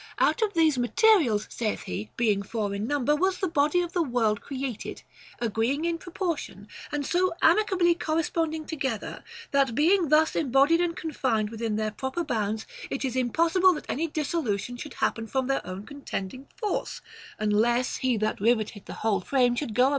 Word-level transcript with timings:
Out 0.17 0.41
of 0.41 0.55
these 0.55 0.79
mate 0.79 0.99
rials, 1.03 1.45
saith 1.51 1.83
he, 1.83 2.09
being 2.17 2.41
four 2.41 2.73
in 2.73 2.87
number, 2.87 3.15
was 3.15 3.37
the 3.37 3.47
body 3.47 3.81
of 3.81 3.93
the 3.93 4.01
world 4.01 4.41
created, 4.41 5.03
agreeing 5.37 5.85
in 5.85 5.99
proportion, 5.99 6.67
and 6.91 7.05
so 7.05 7.35
amicably 7.43 7.93
cor 7.93 8.15
responding 8.15 8.65
together, 8.65 9.23
that 9.51 9.75
being 9.75 10.09
thus 10.09 10.35
embodied 10.35 10.81
and 10.81 10.97
con 10.97 11.11
fined 11.11 11.51
within 11.51 11.75
their 11.75 11.91
proper 11.91 12.23
bounds, 12.23 12.65
it 12.89 13.05
is 13.05 13.15
impossible 13.15 13.73
that 13.75 13.85
any 13.87 14.07
dissolution 14.07 14.75
should 14.75 14.95
happen 14.95 15.27
from 15.27 15.45
their 15.45 15.61
own 15.67 15.85
contending 15.85 16.47
force, 16.55 17.01
unless 17.37 17.97
he 17.97 18.17
that 18.17 18.41
riveted 18.41 18.87
the 18.87 18.93
whole 19.05 19.19
frame 19.19 19.55
should 19.55 19.77
<ro 19.77 19.83
about 19.83 19.85
ο 19.85 19.89
vol. 19.89 19.89